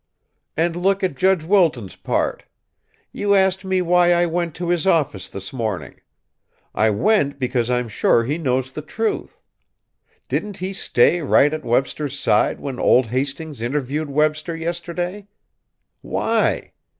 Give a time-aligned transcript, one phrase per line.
[0.57, 2.45] "And look at Judge Wilton's part.
[3.11, 6.01] You asked me why I went to his office this morning.
[6.73, 9.43] I went because I'm sure he knows the truth.
[10.27, 15.27] Didn't he stay right at Webster's side when old Hastings interviewed Webster yesterday?
[16.01, 16.71] Why?